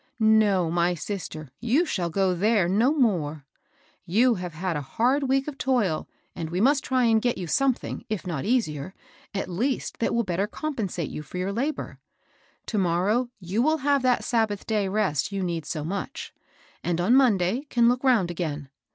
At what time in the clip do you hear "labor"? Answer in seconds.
11.53-11.99